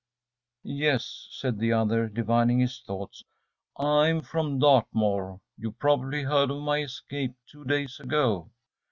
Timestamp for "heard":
6.23-6.49